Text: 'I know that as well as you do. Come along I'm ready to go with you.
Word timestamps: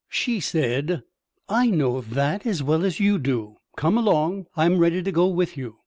'I 1.47 1.69
know 1.69 2.01
that 2.01 2.43
as 2.47 2.63
well 2.63 2.83
as 2.83 2.99
you 2.99 3.19
do. 3.19 3.57
Come 3.77 3.99
along 3.99 4.47
I'm 4.57 4.79
ready 4.79 5.03
to 5.03 5.11
go 5.11 5.27
with 5.27 5.55
you. 5.55 5.77